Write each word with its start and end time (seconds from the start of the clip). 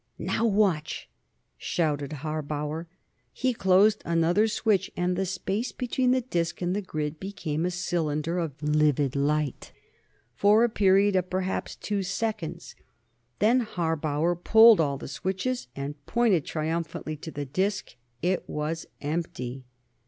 "Now 0.17 0.45
watch!" 0.47 1.07
shouted 1.59 2.11
Harbauer. 2.23 2.87
He 3.31 3.53
closed 3.53 4.01
another 4.03 4.47
switch, 4.47 4.89
and 4.97 5.15
the 5.15 5.27
space 5.27 5.71
between 5.71 6.09
the 6.09 6.21
disc 6.21 6.59
and 6.63 6.75
the 6.75 6.81
grid 6.81 7.19
became 7.19 7.67
a 7.67 7.69
cylinder 7.69 8.39
of 8.39 8.63
livid 8.63 9.15
light, 9.15 9.71
for 10.33 10.63
a 10.63 10.69
period 10.69 11.15
of 11.15 11.29
perhaps 11.29 11.75
two 11.75 12.01
seconds. 12.01 12.73
Then 13.37 13.59
Harbauer 13.61 14.35
pulled 14.35 14.81
all 14.81 14.97
the 14.97 15.07
switches, 15.07 15.67
and 15.75 16.03
pointed 16.07 16.45
triumphantly 16.45 17.15
to 17.17 17.29
the 17.29 17.45
disc. 17.45 17.95
It 18.23 18.49
was 18.49 18.87
empty. 19.01 19.65